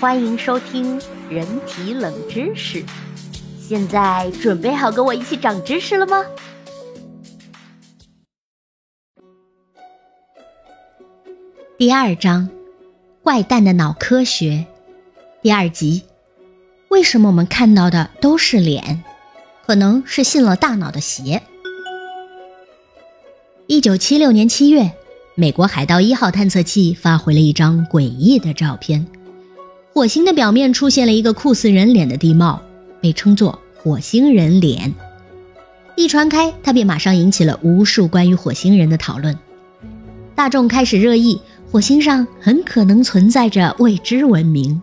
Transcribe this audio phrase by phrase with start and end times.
[0.00, 2.82] 欢迎收听人体冷知识。
[3.60, 6.24] 现在准备好跟我一起长知识了吗？
[11.76, 12.48] 第二章：
[13.22, 14.64] 怪诞的脑科学。
[15.42, 16.02] 第二集：
[16.88, 19.04] 为什么我们看到的都是脸？
[19.64, 21.42] 可能是信了大脑的邪。
[23.66, 24.90] 一九七六年七月，
[25.34, 29.06] 美国海盗一号探测器发回了一张诡异的照片。
[29.94, 32.62] 火星的表面出现了一个酷似人脸的地貌，
[32.98, 34.90] 被称作“火星人脸”。
[35.96, 39.38] 一传开，它便马上引起了无数关于火星人的讨论。
[40.34, 41.38] 大众开始热议，
[41.70, 44.80] 火星上很可能存在着未知文明。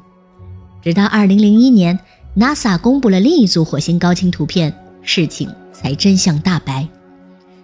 [0.84, 2.00] 直到2001年
[2.38, 6.88] ，NASA 公布了另一组火星高清图片，事情才真相大白。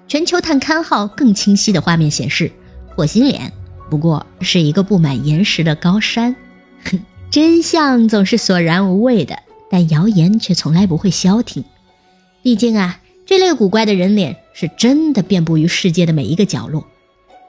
[0.08, 2.52] 全球探勘号更清晰的画面显示，
[2.96, 3.54] 火星脸
[3.88, 6.36] 不过是一个布满岩石的高山。
[7.36, 11.66] 真相总是索然无味的，但谣言却从来不会消停。
[12.42, 16.88] 毕竟啊，这类古怪的人脸是真的遍布于世界的每一个角落。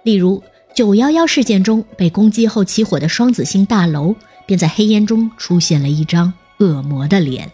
[0.02, 0.42] 例如，
[0.74, 7.48] 九幺幺事件中被攻击后起火的双子星大楼，便在黑烟中出现了一张恶魔的脸。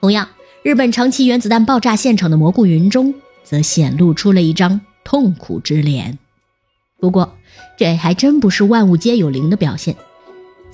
[0.00, 0.28] 同样，
[0.62, 3.12] 日本长崎原子弹爆炸现场的蘑菇云中，
[3.42, 6.20] 则显露出了一张痛苦之脸。
[7.00, 7.36] 不过，
[7.76, 9.96] 这还真不是万物皆有灵的表现。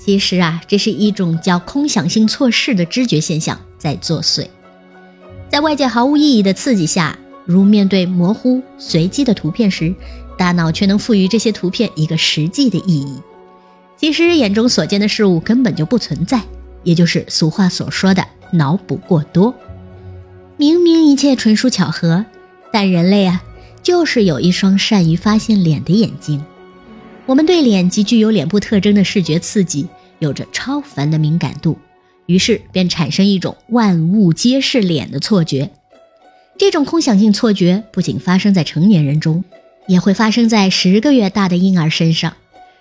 [0.08, 4.46] 其实啊，这是一种叫空想性错视的知觉现象在作祟。
[5.50, 9.94] 在外界毫无意义的刺激下，如面对模糊随机的图片时，
[10.38, 13.20] 大脑却能赋予这些图片一个实际的意义。
[13.98, 16.40] 其实眼中所见的事物根本就不存在，
[16.84, 19.54] 也就是俗话所说的脑补过多。
[20.56, 22.24] 明明一切纯属巧合，
[22.72, 23.42] 但人类啊，
[23.82, 26.42] 就是有一双善于发现脸的眼睛。
[27.26, 29.86] 我们对脸及具有脸部特征的视觉刺激
[30.18, 31.78] 有着超凡的敏感度，
[32.26, 35.70] 于是便产生一种万物皆是脸的错觉。
[36.56, 39.44] 这种空想性错觉不仅发生在成年人中，
[39.86, 42.34] 也会发生在十个月大的婴儿身上，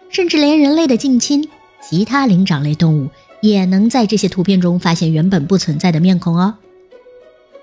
[0.09, 1.47] 甚至连人类的近亲
[1.88, 3.09] 其他灵长类动物
[3.41, 6.56] 也能在这些图片中发现原本不存在的面孔哦。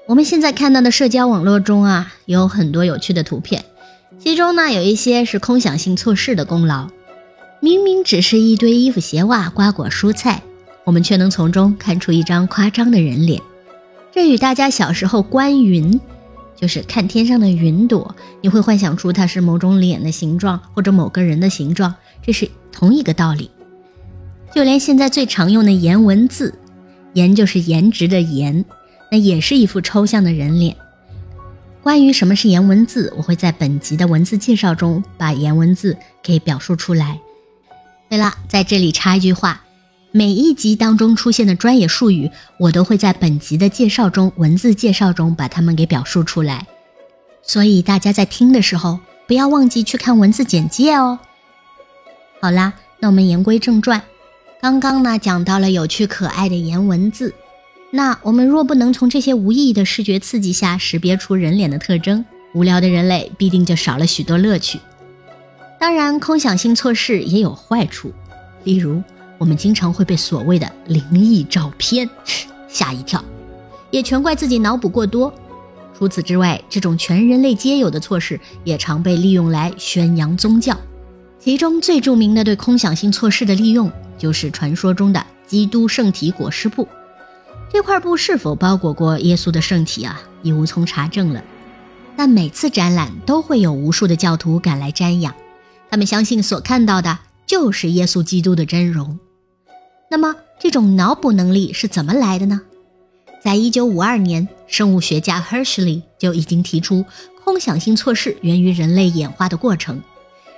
[0.07, 3.65] 我们现在看到的社交网络中啊，有很多有趣的图片。
[4.19, 6.89] 其中呢，有一些是空想性错视的功劳。
[7.65, 10.43] 明明只是一堆衣服、鞋袜、瓜果、蔬菜，
[10.85, 13.41] 我们却能从中看出一张夸张的人脸。
[14.13, 15.99] 这与大家小时候观云，
[16.55, 23.51] 就是看天上的云朵，你会幻想出它是某种脸的形状或者某个人的形状，这是同一个道理。
[24.55, 26.59] 就连现在最常用的颜文字，
[27.15, 28.63] 颜就是颜值的颜，
[29.11, 30.77] 那也是一副抽象的人脸。
[31.83, 37.19] 关于什么是颜文字，我会在本集的文字介绍中把颜文字给表述出来。
[38.15, 39.65] 对了，在这里插一句话，
[40.13, 42.31] 每一集当中出现的专业术语，
[42.61, 46.65] 我都会在本集的介绍中文字介绍中把它们给表述出来。
[47.43, 51.19] 所以大家在听的时候，不要忘记去看文字简介哦。
[52.41, 54.01] 好啦，那我们言归正传，
[54.61, 57.35] 刚刚呢讲到了有趣可爱的颜文字。
[57.91, 64.79] 那我们若不能从这些无意义的视觉刺激下识别出人脸的特征，无聊的人类必定就少了许多乐趣。
[65.85, 68.11] 当然，空想性错视也有坏处，
[68.65, 69.03] 例如
[69.37, 72.09] 我们经常会被所谓的灵异照片
[72.67, 73.23] 吓一跳，
[73.91, 75.31] 也全怪自己脑补过多。
[75.95, 80.75] 除此之外，这种全人类皆有的错视也常被利用来宣扬宗教。
[81.39, 86.89] 其中最著名的对空想性错视的利用，就是传说中的基督圣体裹尸布。
[87.71, 90.19] 这块布是否包裹过耶稣的圣体啊？
[90.43, 91.45] 已无从查证了。
[92.17, 95.35] 但每次展览都会有无数的教徒赶来瞻仰，
[95.91, 99.19] 他们相信所看到的就是耶稣基督的真容。
[100.11, 102.61] 那么，这种脑补能力是怎么来的呢？
[103.43, 107.05] 在一九五二年，生物学家 Hershey 就已经提出，
[107.45, 110.03] 空想性错视源于人类演化的过程。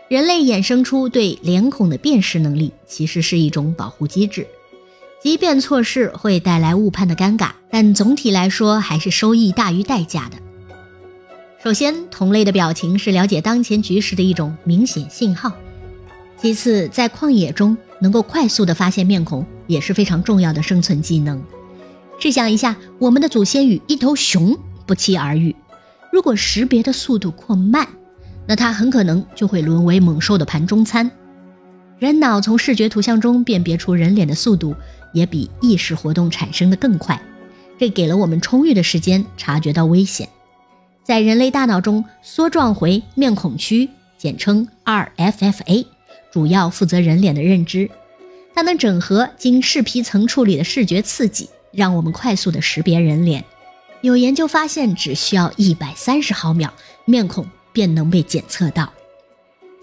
[0.09, 4.47] 人类衍生出对脸孔的辨识能力，其实是一种保护机制。
[5.21, 10.37] 即便错视会带来误判的尴尬，但总体来说还是收益大于代价的。
[11.63, 15.51] 首先，同类的表情是了解当前局势的一种明显信号；
[16.41, 21.43] 其次，在旷野中能够快速的发现面孔也是非常重要的生存技能。
[22.19, 24.57] 试想一下，我们的祖先与一头熊
[24.87, 25.55] 不期而遇，
[26.13, 27.87] 如果识别的速度过慢，
[28.47, 31.11] 那它很可能就会沦为猛兽的盘中餐。
[31.99, 34.75] 人脑从视觉图像中辨别出人脸的速度。
[35.13, 37.19] 也比意识活动产生的更快，
[37.79, 40.29] 这给了我们充裕的时间察觉到危险。
[41.07, 43.89] 在人类大脑中缩状回面孔区，
[44.19, 45.87] 简称 RFFA，
[46.33, 47.89] 主要负责人脸的认知。
[48.53, 53.45] 它能整合经视皮层处理的视觉刺激，让我们快速的识别人脸。
[54.01, 56.75] 有研究发现，只需要一百三十毫秒，
[57.05, 58.93] 面孔便能被检测到。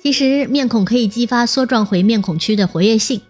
[0.01, 3.21] 其实，面孔可以激发梭状回面孔区的活跃性。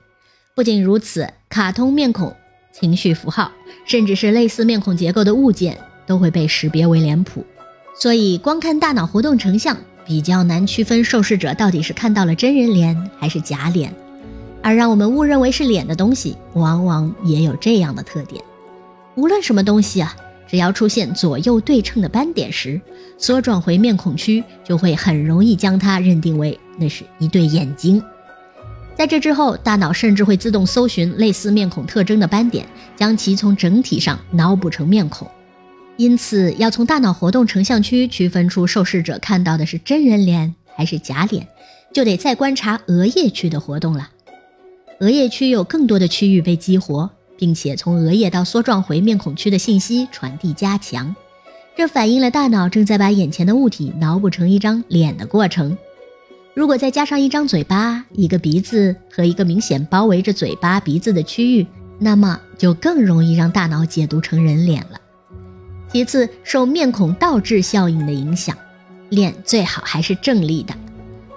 [0.56, 2.36] 不仅如此，卡通面孔、
[2.72, 3.52] 情绪符号，
[3.86, 7.46] 甚至是类似面孔结构的物件，都会被识别为脸谱。
[7.96, 13.94] 所以，光看大脑活动成像，比较难区分受试者到底是看到了真人脸还是假脸。
[14.62, 18.44] 而让我们误认为是脸的东西，往往也有这样的特点。
[19.16, 20.16] 无论什么东西啊。
[20.46, 22.80] 只要出现左右对称的斑点时，
[23.18, 28.00] 缩状回面孔区就会很容易将它认定为那是一对眼睛。
[28.96, 35.28] 在这之后，大脑甚至会自动搜寻类似面孔特征的斑点，将其从整体上脑补成面孔。
[35.98, 41.48] 因此，要从大脑活动成像区区分出受试者看到的是真人脸还是假脸，
[41.94, 44.10] 就得再观察额叶区的活动了。
[45.00, 47.10] 额叶区有更多的区域被激活。
[47.36, 51.14] 并且从额叶到梭状回面孔区的信息传递加强，
[51.76, 55.76] 这反映了大脑正在把眼前的物体脑补成一张脸的过程。
[56.54, 61.68] 如果再加上一张嘴巴、一个鼻子和一个明显包围着嘴巴、鼻子的区域，
[62.00, 65.02] 那么就更容易让大脑解读成人脸了。
[65.94, 68.58] 其次，受面孔倒置效应的影响，
[69.10, 70.74] 脸最好还是正立的。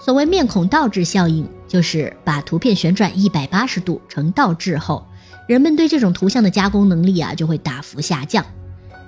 [0.00, 5.06] 所谓面孔倒置效应，就是把图片旋转一百八十度成倒置后。
[5.46, 8.42] 人们对这种图像的加工能力啊就会大幅下降。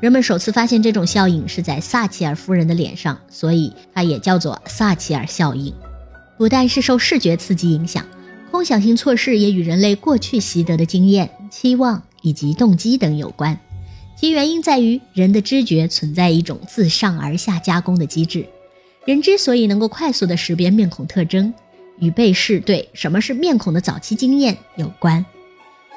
[0.00, 5.72] 人们首次发现这种效应是在撒切尔夫人的脸上，所以它也叫做撒切尔效应。
[6.36, 8.04] 不但是受视觉刺激影响，
[8.50, 13.58] 空想性错视也与人类过去习得的经验、期望以及动机等有关。
[14.20, 18.44] 其原因在于人的知觉存在一种自上而下加工的机制。
[19.04, 21.54] 人之所以能够快速地识别面孔特征，
[22.00, 25.24] 与被试对什么是面孔的早期经验有关。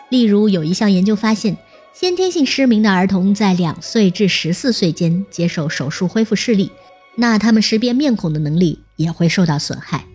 [0.09, 1.57] 例如，有一项研究发现，
[1.94, 6.69] 先天性失明的儿童在两岁至十四岁间接受手术恢复视力，
[7.15, 10.06] 那他们识别面孔的能力也会受到损害。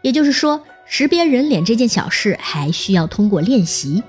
[0.00, 4.02] 也就是说，识别人脸这件小事还需要通过练习。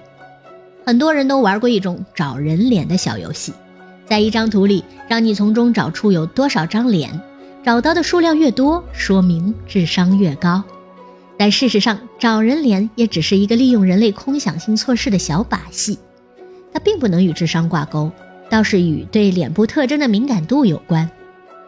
[0.86, 3.54] 很多人都玩过一种找人脸的小游戏，
[4.06, 7.20] 在一张图里让你从中找出有多少张脸，
[7.64, 10.64] 找到的数量越多，说明智商越高。
[11.38, 15.98] 但事实上，找人脸也只是一个利用人类空想性错视的小把戏，
[16.74, 18.12] 它并不能与智商挂钩，
[18.50, 21.10] 倒是与对脸部特征的敏感度有关。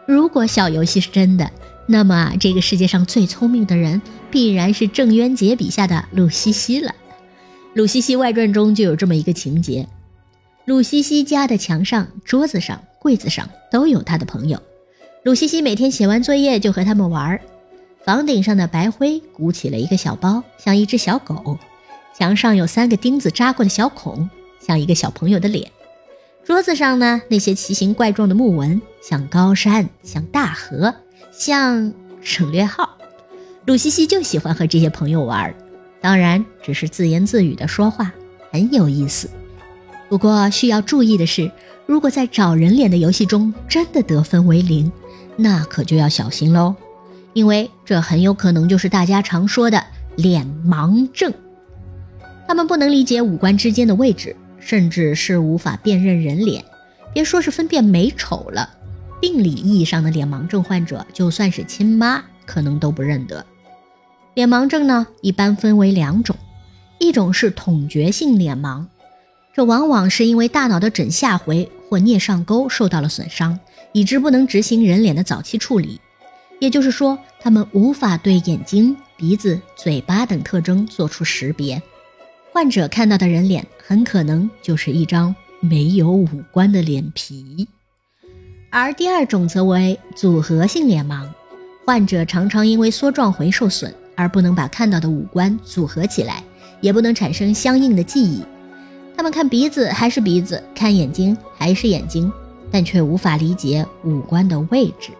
[0.06, 1.50] 如果小游戏是真的，
[1.86, 6.90] 那么这个世界上最聪明的人必然是郑渊洁笔下的鲁西西了。
[7.76, 9.86] 《鲁西西外传》中就有这么一个情节：
[10.64, 14.62] 鲁西西家的墙上、桌子上、柜子上都有他的朋友，
[15.24, 17.42] 鲁西西每天写完作业就和他们玩儿。
[18.02, 21.58] 房顶上的白灰鼓起了一个小包，像一只小狗；
[22.18, 25.66] 墙上有三个钉子扎过的小孔，像一个小朋友的脸；
[26.46, 30.94] 桌子上呢，那些奇形怪状的木纹，像高山，像大河，
[31.30, 31.92] 像
[32.22, 32.96] 省略号。
[33.66, 35.54] 鲁西西就喜欢和这些朋友玩，
[36.00, 38.12] 当然只是自言自语的说话，
[38.50, 39.28] 很有意思。
[40.08, 41.50] 不过需要注意的是，
[41.86, 44.90] 如果在找人脸的游戏中真的得分为零，
[45.36, 46.74] 那可就要小心喽。
[47.32, 49.84] 因为这很有可能就是大家常说的
[50.16, 51.32] 脸盲症，
[52.48, 56.64] 他们不能理解五官之间的位置，甚至是无法辨认人脸，
[57.12, 58.70] 别说是分辨美丑了。
[59.20, 63.44] 病理意义上的脸盲症患者，就算是亲妈，可能都不认得。
[64.36, 66.36] 脸盲症呢，一般分为两种，
[66.98, 68.84] 一种是统觉性脸盲，
[69.54, 73.58] 这往往是因为大脑的枕下回或颞上沟受到了损伤，
[73.92, 75.98] 以致不能执行人脸的早期处理。
[76.60, 81.80] 也就是说，他们无法对眼睛、鼻子、嘴巴等特征做出识别，
[82.52, 87.66] 患者看到的人脸很可能就是一张没有五官的脸皮。
[88.68, 91.26] 而第二种则为组合性脸盲，
[91.86, 96.42] 患者常常因为梭状回受损而不能把看到的五官组合起来，
[96.80, 98.42] 也不能产生相应的记忆。
[99.16, 102.30] 他们看鼻子还是鼻子，看眼睛还是眼睛，
[102.70, 105.10] 但却无法理解五官的位置。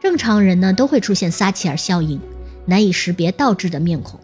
[0.00, 2.20] 正常人呢都会出现撒切尔效应，
[2.64, 4.18] 难以识别倒置的面孔。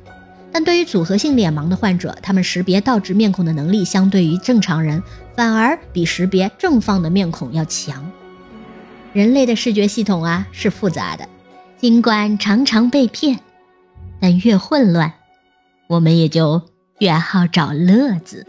[0.51, 5.03] 但对于组合性脸盲的患者，他们识别倒置面孔的能力相对于正常人，
[5.35, 8.11] 反而比识别正放的面孔要强。
[9.15, 11.27] 人类的视觉系统啊是复杂的，
[11.79, 13.39] 尽管常常被骗，
[14.23, 15.15] 但越混乱，
[15.89, 16.63] 我们也就
[17.01, 18.47] 越好找乐子。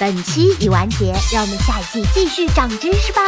[0.00, 3.20] 本期已完结，让我们下一期继续长知识吧。